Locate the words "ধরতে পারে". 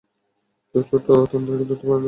1.69-1.89